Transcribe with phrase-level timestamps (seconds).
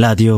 [0.00, 0.30] 라디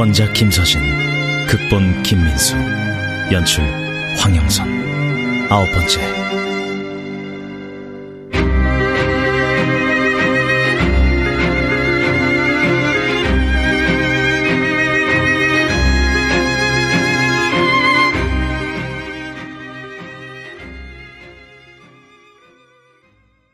[0.00, 0.80] 원작 김서진
[1.46, 2.56] 극본 김민수
[3.30, 3.62] 연출
[4.16, 4.66] 황영선.
[5.50, 6.00] 아홉 번째.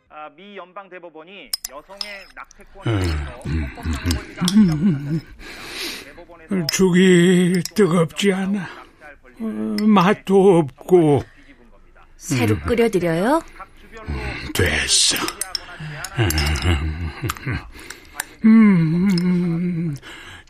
[0.08, 4.46] 아, 미 연방 대법원이 여성의 낙태권에 대해서 헌법상 권리가
[6.70, 8.68] 죽이 뜨겁지 않아.
[9.40, 11.22] 어, 맛도 없고.
[12.16, 13.42] 새로 끓여드려요?
[13.56, 15.16] 각 주별로 됐어.
[18.44, 19.94] 음,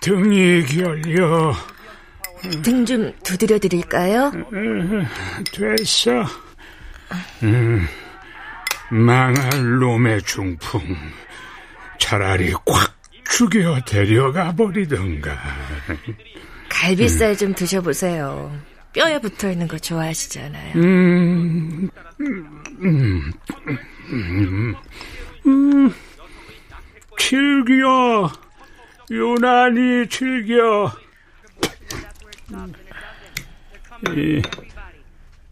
[0.01, 1.55] 등이 결려.
[2.63, 4.31] 등 좀 두드려 드릴까요?
[5.53, 6.25] 됐어.
[7.43, 7.87] 음,
[8.91, 9.49] 망할
[9.81, 10.81] 놈의 중풍.
[11.99, 12.96] 차라리 꽉
[13.31, 15.37] 죽여 데려가 버리던가.
[16.69, 18.57] 갈비살 좀 드셔보세요.
[18.93, 20.75] 뼈에 붙어 있는 거 좋아하시잖아요.
[20.77, 23.33] 음, 음,
[24.11, 24.75] 음,
[25.47, 25.95] 음,
[27.19, 28.31] 즐겨.
[29.11, 30.91] 유난히 즐겨.
[34.15, 34.43] 이,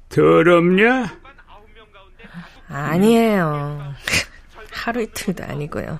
[0.09, 1.17] 더럽냐?
[2.69, 3.95] 아니에요.
[4.73, 5.99] 하루 이틀도 아니고요.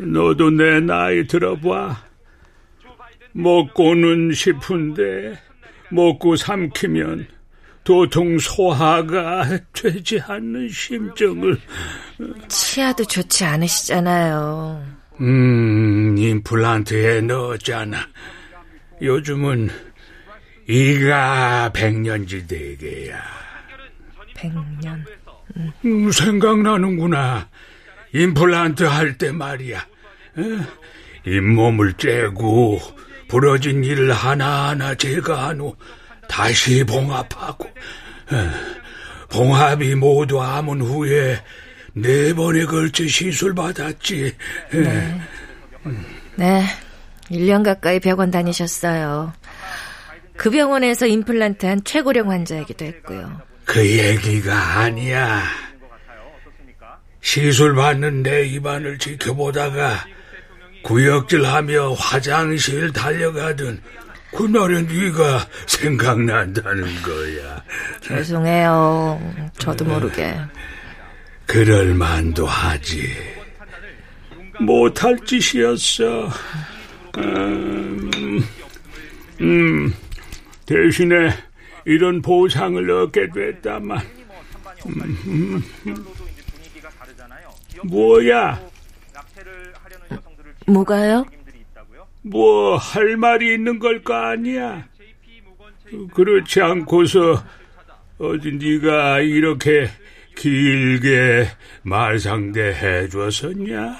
[0.00, 2.04] 너도 내 나이 들어봐.
[3.32, 5.38] 먹고는 싶은데,
[5.90, 7.26] 먹고 삼키면
[7.84, 11.58] 도통 소화가 되지 않는 심정을,
[12.48, 14.84] 치아도 좋지 않으시잖아요.
[15.20, 17.98] 음, 임플란트에 넣었잖아.
[19.02, 19.68] 요즘은
[20.68, 23.20] 이가 백년지대계야.
[24.34, 25.04] 백년.
[25.84, 27.48] 음, 생각나는구나.
[28.12, 29.86] 임플란트 할 때 말이야.
[30.40, 31.30] 에?
[31.30, 32.80] 잇몸을 째고
[33.28, 35.76] 부러진 일을 하나하나 제거한 후
[36.28, 38.50] 다시 봉합하고 에,
[39.28, 41.40] 봉합이 모두 암은 후에
[41.92, 44.34] 네 번에 걸쳐 시술 받았지.
[44.74, 45.20] 에,
[46.36, 46.64] 네.
[47.30, 49.32] 1년 가까이 병원 다니셨어요.
[50.36, 53.40] 그 병원에서 임플란트 한 최고령 환자이기도 했고요.
[53.64, 55.42] 그 얘기가 아니야.
[57.20, 60.06] 시술 받는 내 입안을 지켜보다가
[60.82, 63.80] 구역질하며 화장실 달려가던
[64.36, 67.62] 그날의 네가 생각난다는 거야.
[68.00, 69.50] 죄송해요.
[69.58, 70.36] 저도 모르게.
[71.46, 73.12] 그럴 만도 하지.
[74.60, 76.30] 못할 짓이었어.
[77.18, 78.44] 음,
[79.40, 79.94] 음,
[80.66, 81.34] 대신에
[81.84, 83.98] 이런 보상을 얻게 됐다만.
[84.86, 87.50] 음, 분위기가 다르잖아요.
[87.84, 88.60] 뭐야?
[89.12, 91.26] 낙태를 하려는 여성들을 뭐가요?
[92.22, 94.86] 뭐 할 말이 있는 걸거 아니야?
[96.14, 97.42] 그렇지 않고서
[98.18, 99.88] 어디 네가 이렇게
[100.36, 101.48] 길게
[101.82, 103.96] 말상대 해줬었냐?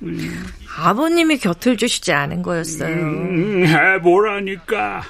[0.78, 2.94] 아버님이 곁을 주시지 않은 거였어요.
[2.94, 5.02] 음, 해보라니까.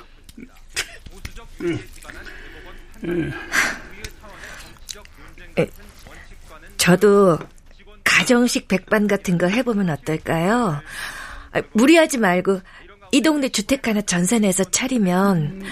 [6.76, 7.38] 저도
[8.20, 10.82] 가정식 백반 같은 거 해보면 어떨까요?
[11.52, 12.60] 아, 무리하지 말고
[13.12, 15.62] 이 동네 주택 하나 전산해서 차리면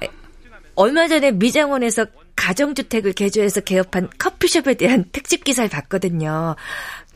[0.00, 0.06] 아,
[0.76, 2.06] 얼마 전에 미장원에서
[2.36, 6.54] 가정주택을 개조해서 개업한 커피숍에 대한 특집 기사를 봤거든요.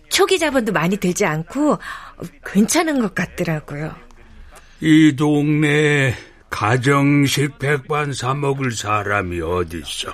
[0.08, 1.78] 초기 자본도 많이 들지 않고
[2.44, 3.94] 괜찮은 것 같더라고요.
[4.80, 6.16] 이 동네에
[6.48, 10.12] 가정식 백반 사 먹을 사람이 어딨어?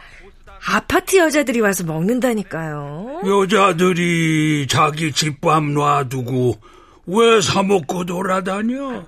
[0.68, 3.20] 아파트 여자들이 와서 먹는다니까요.
[3.24, 6.58] 여자들이 자기 집밥 놔두고
[7.06, 9.04] 왜 사 먹고 돌아다녀?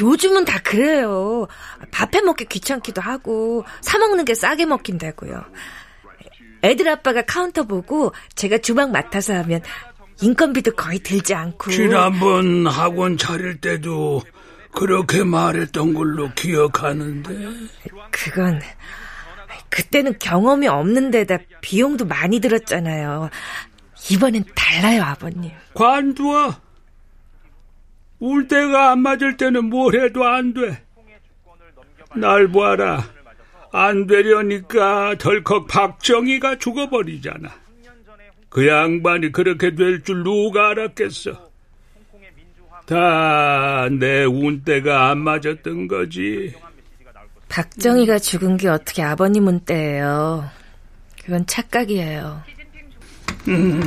[0.00, 1.46] 요즘은 다 그래요.
[1.90, 5.44] 밥해 먹기 귀찮기도 하고 사 먹는 게 싸게 먹힌다고요.
[6.62, 9.60] 애들 아빠가 카운터 보고 제가 주방 맡아서 하면
[10.22, 14.22] 인건비도 거의 들지 않고 지난번 학원 차릴 때도
[14.72, 17.30] 그렇게 말했던 걸로 기억하는데.
[18.10, 18.60] 그건
[19.70, 23.30] 그때는 경험이 없는 데다 비용도 많이 들었잖아요.
[24.10, 25.50] 이번엔 달라요, 아버님.
[25.74, 26.54] 관두어.
[28.20, 30.82] 울 때가 안 맞을 때는 뭘 해도 안 돼.
[32.16, 33.04] 날 보아라.
[33.70, 37.48] 안 되려니까 덜컥 박정희가 죽어버리잖아.
[38.48, 41.48] 그 양반이 그렇게 될 줄 누가 알았겠어.
[42.86, 46.54] 다 내 운때가 안 맞았던 거지.
[47.48, 50.48] 박정희가 죽은 게 어떻게 아버님 운때예요.
[51.24, 52.42] 그건 착각이에요.
[53.48, 53.82] 음,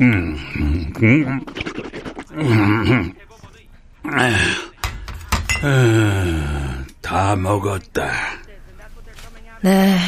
[0.00, 0.38] 음,
[2.32, 3.14] 음,
[5.64, 8.10] 음, 다 먹었다.
[9.62, 9.98] 네.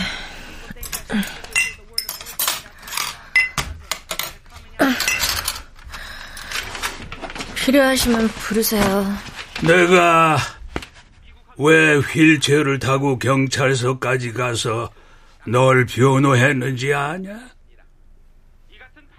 [7.57, 9.30] 필요하시면 부르세요.
[9.63, 10.39] 내가
[11.59, 14.91] 왜 휠체어를 타고 경찰서까지 가서
[15.47, 17.39] 널 변호했는지 아냐?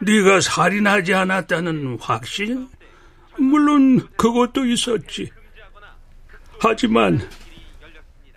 [0.02, 2.68] 네가 살인하지 않았다는 확신?
[3.38, 5.30] 물론 그것도 있었지.
[6.60, 7.22] 하지만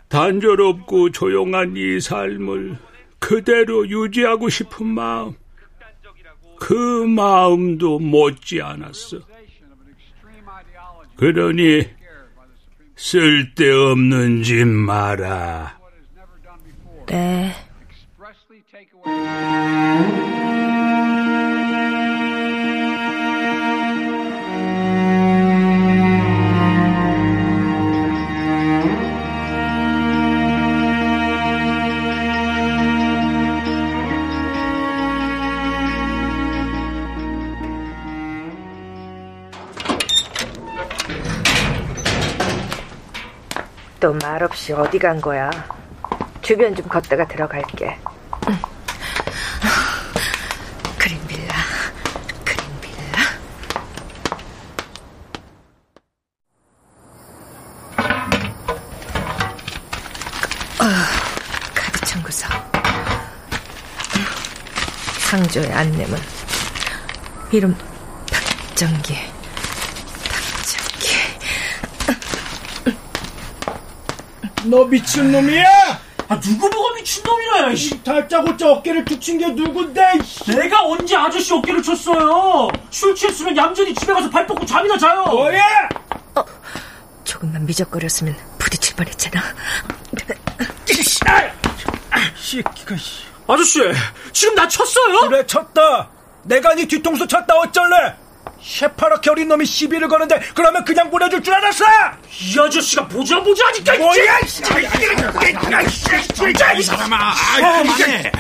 [0.08, 2.76] 단조롭고 조용한 이 삶을
[3.18, 5.34] 그대로 유지하고 싶은 마음,
[6.58, 6.74] 그
[7.06, 9.20] 마음도 못지 않았어.
[11.24, 11.88] 그러니
[12.96, 15.78] 쓸데없는 짓 마라.
[17.06, 17.54] 네.
[44.04, 45.50] 또 말없이 어디 간 거야?
[46.42, 47.98] 주변 좀 걷다가 들어갈게.
[48.50, 48.58] 응.
[50.98, 51.54] 그린빌라,
[52.44, 53.22] 그린빌라.
[60.80, 60.84] 어,
[61.74, 62.46] 카드 청구서.
[65.30, 66.18] 상조의 안내문.
[67.52, 67.74] 이름
[68.30, 69.33] 박정기.
[74.64, 75.64] 너 미친놈이야?
[76.28, 80.00] 아, 누구 보고 미친놈이야, 이 달짜고짜 어깨를 툭친 게 누군데?
[80.48, 82.68] 내가 언제 아저씨 어깨를 쳤어요?
[82.90, 85.22] 술 취했으면 얌전히 집에 가서 발 뻗고 잠이나 자요.
[85.24, 85.88] 뭐야?
[86.34, 86.44] 어,
[87.24, 89.42] 조금만 미적거렸으면 부딪힐 뻔했잖아.
[92.36, 92.94] 새끼가
[93.46, 93.80] 아저씨,
[94.32, 95.28] 지금 나 쳤어요?
[95.28, 96.08] 그래 쳤다.
[96.44, 98.14] 내가 네 뒤통수 쳤다 어쩔래?
[98.64, 101.84] 새파랗게 어린 놈이 시비를 거는데 그러면 그냥 보내줄 줄 알았어?
[102.40, 104.38] 이 아저씨가 보자 보자 하니까 뭐야
[106.78, 108.32] 이 사람아 아, 그만해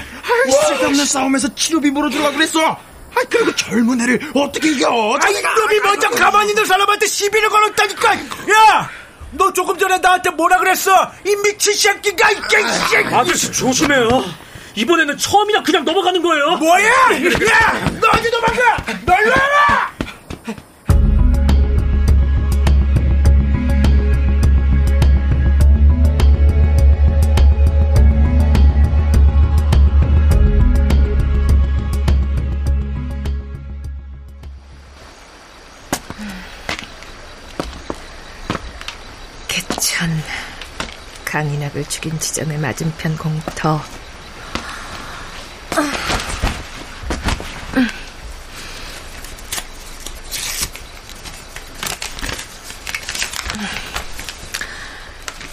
[0.50, 4.88] 쓸데없는 싸움에서 치료비 물어 들어가 그랬어 아 그리고 젊은 애를 어떻게 이겨
[5.20, 8.90] 아 이놈이 먼저 가만히 있는 사람한테 시비를 걸었다니까 야!
[9.32, 10.90] 너 조금 전에 나한테 뭐라 그랬어?
[11.26, 12.56] 이 미친 새끼가 이게
[13.12, 14.24] 아저씨 조심해요
[14.74, 16.88] 이번에는 처음이라 그냥 넘어가는 거예요 뭐야?
[16.88, 17.90] 야!
[18.00, 18.76] 너 어디 도망가!
[19.04, 19.93] 널로 와라!
[40.04, 40.10] 개천
[41.24, 43.80] 강인학을 죽인 지점의 맞은편 공터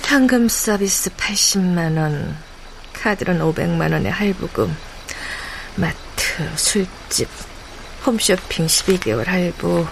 [0.04, 2.36] 현금 서비스 80만원,
[2.92, 4.76] 카드론 500만원의 할부금,
[5.78, 7.30] 마트, 술집,
[8.06, 9.88] 홈쇼핑 12개월 할부.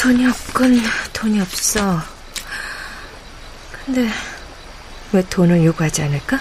[0.00, 0.80] 돈이 없군,
[1.12, 2.13] 돈이 없어.
[3.84, 4.08] 근데
[5.12, 6.40] 왜 돈을 요구하지 않을까?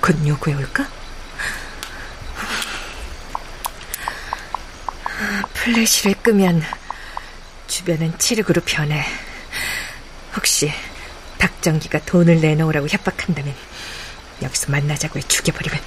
[0.00, 0.88] 곧 요구해 올까?
[5.54, 6.62] 플래시를 끄면
[7.66, 9.04] 주변은 칠흑으로 변해.
[10.36, 10.72] 혹시
[11.38, 13.54] 박정기가 돈을 내놓으라고 협박한다면
[14.42, 15.80] 여기서 만나자고 해 죽여버리면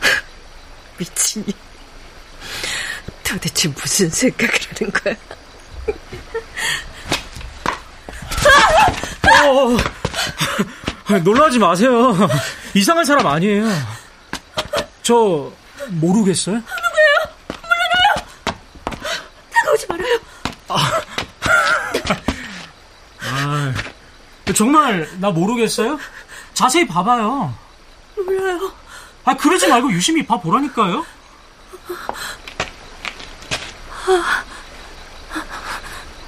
[0.98, 1.46] 미친이
[3.22, 5.14] 도대체 무슨 생각을 하는 거야?
[9.48, 12.16] 어, 놀라지 마세요
[12.74, 13.66] 이상한 사람 아니에요
[15.02, 15.52] 저
[15.88, 16.60] 모르겠어요?
[19.52, 20.18] 다가오지 말아요.
[23.20, 23.72] 아,
[24.54, 25.98] 정말 나 모르겠어요?
[26.54, 27.54] 자세히 봐봐요
[28.16, 28.72] 몰라요.
[29.24, 31.04] 아, 그러지 말고 유심히 봐보라니까요.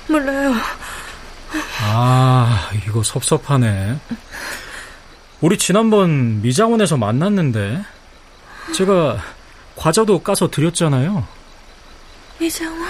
[0.09, 0.55] 몰라요.
[1.90, 3.99] 아, 이거 섭섭하네.
[5.40, 7.83] 우리 지난번 미장원에서 만났는데,
[8.75, 9.18] 제가
[9.76, 11.26] 과자도 까서 드렸잖아요.
[12.40, 12.88] 이장원.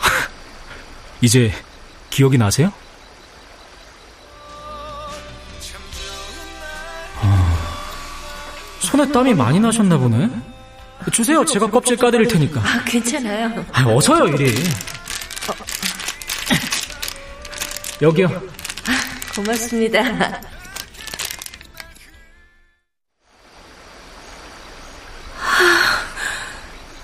[1.20, 1.52] 이제
[2.10, 2.72] 기억이 나세요?
[7.20, 7.56] 아,
[8.80, 10.30] 손에 땀이 많이 나셨나 보네.
[11.12, 11.44] 주세요.
[11.44, 12.60] 제가 껍질 까드릴 테니까.
[12.60, 13.64] 아, 괜찮아요.
[13.72, 14.54] 아, 어서요, 이리.
[18.00, 18.28] 여기요.
[19.34, 20.40] 고맙습니다.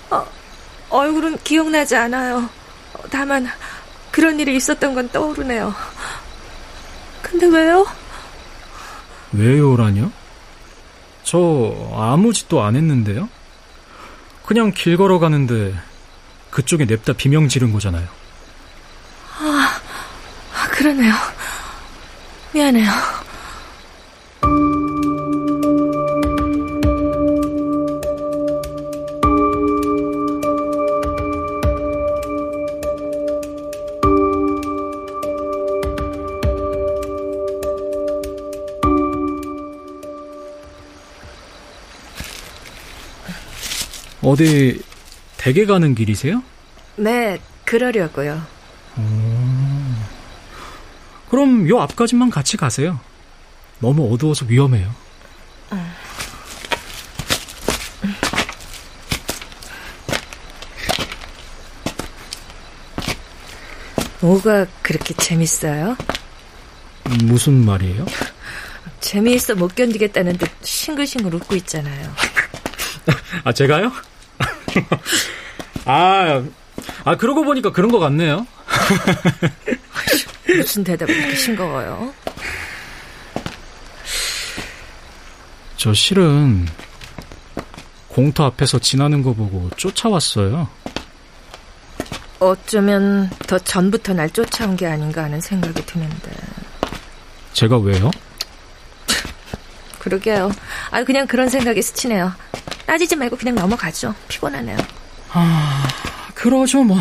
[0.09, 0.25] 어,
[0.89, 2.49] 얼굴은 기억나지 않아요.
[3.11, 3.47] 다만
[4.11, 5.73] 그런 일이 있었던 건 떠오르네요.
[7.21, 7.85] 근데 왜요?
[9.33, 10.11] 왜요라뇨?
[11.23, 13.27] 저 아무 짓도 안 했는데요?
[14.45, 15.75] 그냥 길 걸어가는데
[16.51, 18.07] 그쪽에 냅다 비명 지른 거잖아요.
[20.75, 21.13] 아, 그러네요.
[22.53, 22.91] 미안해요.
[44.21, 44.81] 어디
[45.37, 46.43] 댁에 가는 길이세요?
[46.97, 48.54] 네, 그러려고요.
[51.29, 52.99] 그럼 요 앞까지만 같이 가세요.
[53.79, 54.89] 너무 어두워서 위험해요.
[64.21, 65.95] 뭐가 그렇게 재밌어요?
[67.23, 68.05] 무슨 말이에요?
[68.99, 72.11] 재미있어 못 견디겠다는 듯 싱글싱글 웃고 있잖아요.
[73.43, 73.91] 아, 제가요?
[75.85, 76.43] 아,
[77.03, 78.47] 아, 그러고 보니까 그런 것 같네요.
[80.57, 82.13] 무슨 대답을 이렇게 싱거워요?
[85.77, 86.67] 저 실은
[88.07, 90.67] 공터 앞에서 지나는 거 보고 쫓아왔어요.
[92.39, 96.31] 어쩌면 더 전부터 날 쫓아온 게 아닌가 하는 생각이 드는데.
[97.53, 98.11] 제가 왜요?
[99.99, 100.51] 그러게요.
[100.91, 102.31] 아 그냥 그런 생각이 스치네요.
[102.85, 104.13] 따지지 말고 그냥 넘어가죠.
[104.27, 104.77] 피곤하네요.
[105.31, 105.87] 아,
[106.33, 106.97] 그러죠 뭐.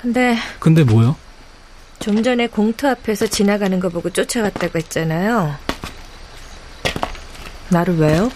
[0.00, 1.16] 근데 근데 뭐요?
[2.06, 5.56] 좀 전에 공터 앞에서 지나가는 거 보고 쫓아왔다고 했잖아요.
[7.68, 8.30] 나를 왜요?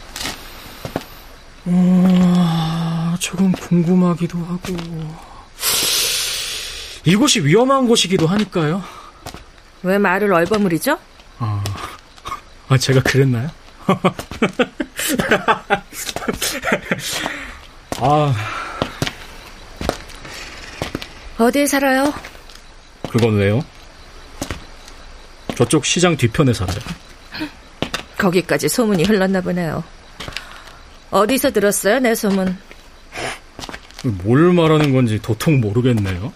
[1.67, 4.77] 어, 조금 궁금하기도 하고.
[7.05, 8.83] 이곳이 위험한 곳이기도 하니까요.
[9.85, 10.99] 왜 말을 얼버무리죠?
[11.39, 11.63] 아,
[12.69, 13.49] 아 제가 그랬나요?
[18.01, 18.35] 아,
[21.39, 22.13] 어디에 살아요?
[23.11, 23.65] 그건 왜요?
[25.57, 26.79] 저쪽 시장 뒤편에 살아요.
[28.17, 29.83] 거기까지 소문이 흘렀나 보네요.
[31.11, 32.57] 어디서 들었어요, 내 소문?
[34.05, 36.33] 뭘 말하는 건지 도통 모르겠네요.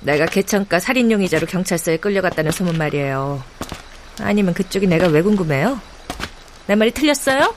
[0.00, 3.42] 내가 개천가 살인 용의자로 경찰서에 끌려갔다는 소문 말이에요.
[4.20, 5.80] 아니면 그쪽이 내가 왜 궁금해요?
[6.66, 7.54] 내 말이 틀렸어요?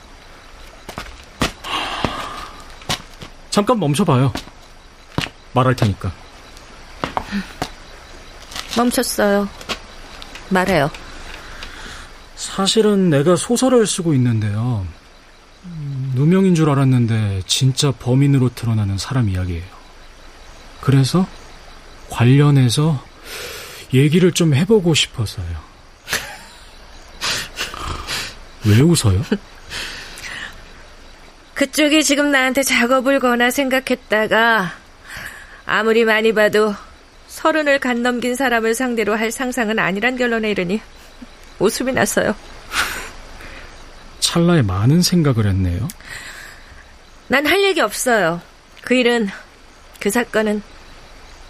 [3.50, 4.32] 잠깐 멈춰봐요.
[5.52, 6.23] 말할 테니까.
[8.76, 9.48] 멈췄어요.
[10.48, 10.90] 말해요.
[12.36, 14.86] 사실은 내가 소설을 쓰고 있는데요.
[15.64, 19.64] 음, 누명인 줄 알았는데 진짜 범인으로 드러나는 사람 이야기예요.
[20.80, 21.26] 그래서
[22.10, 23.02] 관련해서
[23.94, 25.46] 얘기를 좀 해보고 싶어서요.
[28.66, 29.22] 왜 웃어요?
[31.54, 34.72] 그쪽이 지금 나한테 작업을 거나 생각했다가
[35.64, 36.74] 아무리 많이 봐도
[37.44, 40.80] 서른을 간 넘긴 사람을 상대로 할 상상은 아니란 결론에 이르니
[41.58, 42.34] 웃음이 났어요.
[44.18, 45.86] 찰나에 많은 생각을 했네요.
[47.28, 48.40] 난 할 얘기 없어요.
[48.80, 49.28] 그 일은
[50.00, 50.62] 그 사건은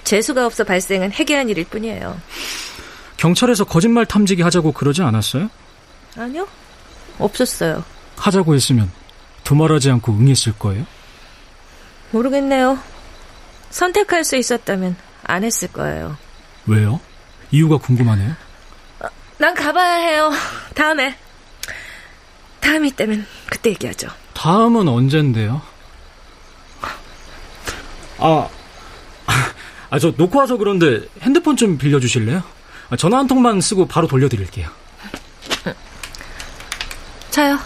[0.02, 2.20] 재수가 없어 발생한 해괴한 일일 뿐이에요.
[3.16, 5.48] 경찰에서 거짓말 탐지기 하자고 그러지 않았어요?
[6.16, 6.48] 아니요.
[7.20, 7.84] 없었어요.
[8.16, 8.90] 하자고 했으면
[9.44, 10.84] 두말하지 않고 응했을 거예요?
[12.10, 12.80] 모르겠네요.
[13.70, 16.16] 선택할 수 있었다면 안 했을 거예요.
[16.66, 17.00] 왜요?
[17.50, 18.34] 이유가 궁금하네요.
[19.38, 20.32] 난 가봐야 해요.
[20.74, 21.16] 다음에.
[22.60, 24.08] 다음이 있다면 그때 얘기하죠.
[24.32, 25.60] 다음은 언젠데요?
[28.18, 28.48] 아,
[29.90, 32.42] 아, 저 놓고 와서 그런데 핸드폰 좀 빌려주실래요?
[32.90, 34.68] 아, 전화 한 통만 쓰고 바로 돌려드릴게요.
[37.30, 37.58] 자요.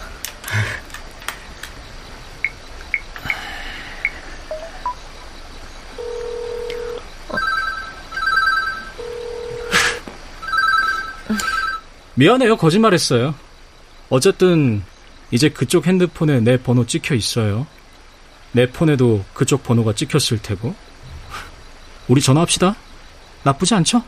[12.19, 12.57] 미안해요.
[12.57, 13.33] 거짓말했어요.
[14.09, 14.83] 어쨌든
[15.31, 17.65] 이제 그쪽 핸드폰에 내 번호 찍혀 있어요.
[18.51, 20.75] 내 폰에도 그쪽 번호가 찍혔을 테고.
[22.09, 22.75] 우리 전화합시다.
[23.43, 24.03] 나쁘지 않죠?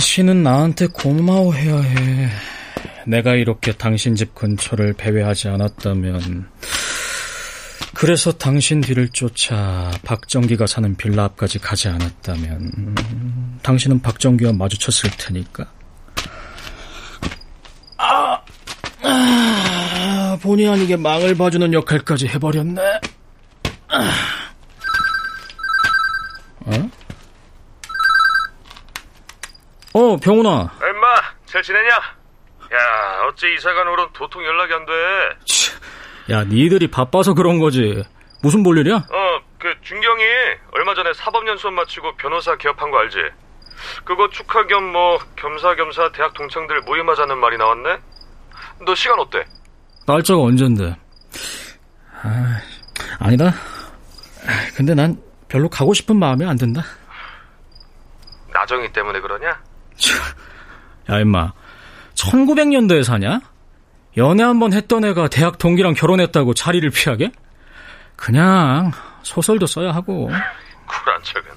[0.00, 2.30] 당신은 나한테 고마워해야 해.
[3.06, 6.48] 내가 이렇게 당신 집 근처를 배회하지 않았다면,
[7.92, 12.94] 그래서 당신 뒤를 쫓아 박정기가 사는 빌라 앞까지 가지 않았다면,
[13.62, 15.70] 당신은 박정기와 마주쳤을 테니까.
[17.98, 18.40] 아,
[19.02, 22.80] 아 본의 아니게 망을 봐주는 역할까지 해버렸네.
[23.88, 24.39] 아.
[30.10, 30.50] 어, 병훈아.
[30.50, 31.06] 엄마,
[31.46, 31.88] 잘 지내냐?
[31.90, 34.92] 야, 어째 이사간 후론 도통 연락이 안 돼.
[36.34, 38.04] 야, 니들이 바빠서 그런 거지.
[38.42, 38.96] 무슨 볼일이야?
[38.96, 40.24] 어, 그 준경이
[40.72, 43.16] 얼마 전에 사법연 수업 마치고 변호사 개업한 거 알지?
[44.04, 47.98] 그거 축하 겸 뭐 겸사겸사 대학 동창들 모임하자는 말이 나왔네?
[48.84, 49.44] 너 시간 어때?
[50.06, 50.96] 날짜가 언젠데?
[52.22, 52.60] 아,
[53.20, 53.52] 아니다.
[54.76, 55.16] 근데 난
[55.48, 56.82] 별로 가고 싶은 마음이 안 든다.
[58.52, 59.60] 나정이 때문에 그러냐?
[61.10, 61.52] 야, 임마.
[62.14, 63.40] 1900년도에 사냐?
[64.16, 67.32] 연애 한 번 했던 애가 대학 동기랑 결혼했다고 자리를 피하게?
[68.16, 68.92] 그냥
[69.22, 70.26] 소설도 써야 하고.
[70.26, 71.48] 쿨한 척은.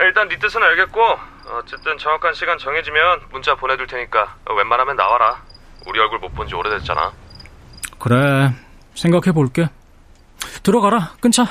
[0.00, 1.00] 일단 네 뜻은 알겠고
[1.58, 5.42] 어쨌든 정확한 시간 정해지면 문자 보내둘 테니까 웬만하면 나와라.
[5.86, 7.12] 우리 얼굴 못 본 지 오래됐잖아.
[7.98, 8.54] 그래,
[8.94, 9.68] 생각해 볼게.
[10.62, 11.46] 들어가라, 끊자.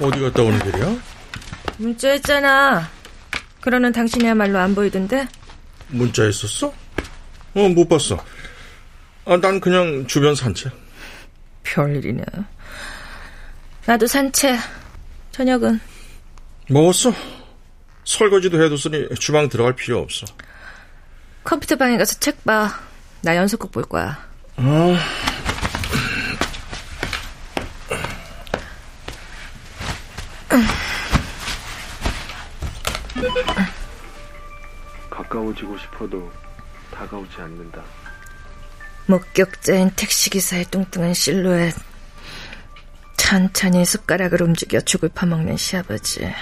[0.00, 0.96] 어디 갔다 오는 길이야?
[1.78, 2.88] 문자했잖아.
[3.60, 5.28] 그러는 당신이야말로 안 보이던데?
[5.88, 6.72] 문자 했었어?
[7.54, 8.22] 어, 못 봤어.
[9.24, 10.72] 아, 난 그냥 주변 산책.
[11.62, 12.24] 별일이네.
[13.86, 14.58] 나도 산책.
[15.32, 15.80] 저녁은?
[16.68, 17.12] 먹었어.
[18.04, 20.26] 설거지도 해뒀으니 주방 들어갈 필요 없어.
[21.44, 22.70] 컴퓨터 방에 가서 책 봐.
[23.22, 24.18] 나 연속극 볼 거야.
[24.56, 24.98] 아,
[35.10, 36.30] 가까워지고 싶어도
[37.02, 37.82] 다가오지 않는다.
[39.06, 41.74] 목격자인 택시기사의 뚱뚱한 실루엣.
[43.16, 46.32] 천천히 숟가락을 움직여 죽을 파먹는 시아버지.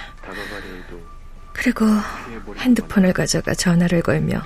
[1.52, 1.86] 그리고
[2.58, 4.42] 핸드폰을 가져가 전화를 걸며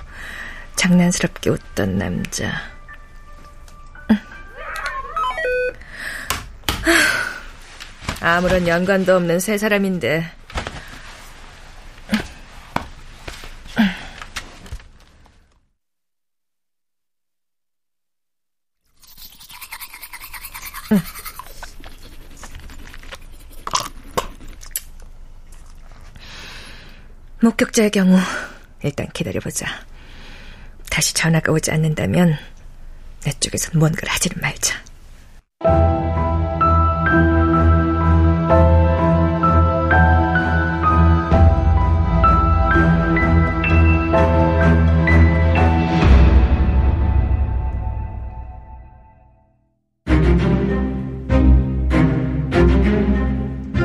[0.75, 2.51] 장난스럽게 웃던 남자.
[8.21, 10.31] 하, 아무런 연관도 없는 세 사람인데
[27.45, 28.17] 목격자의 경우
[28.83, 29.67] 일단 기다려보자.
[30.89, 32.35] 다시 전화가 오지 않는다면
[33.23, 34.83] 내 쪽에선 뭔가를 하지는 말자.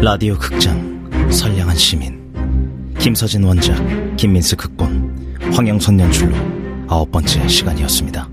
[0.02, 2.09] 라디오 극장 선량한 시민
[3.00, 3.74] 김서진 원작,
[4.16, 6.36] 김민수 극본, 황영선 연출로
[6.86, 8.28] 아홉 번째 시간이었습니다.